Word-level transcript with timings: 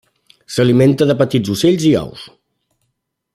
S'alimenta 0.53 1.07
de 1.11 1.17
petits 1.19 1.53
ocells 1.57 1.87
i 1.91 1.95
ous. 2.03 2.25